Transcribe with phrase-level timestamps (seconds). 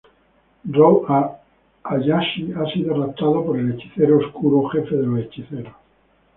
[0.67, 1.05] Rou
[1.83, 5.75] Hayashi ha sido raptado por el hechicero oscuro, jefe de los hechiceros.